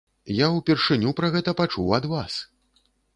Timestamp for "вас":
2.15-2.39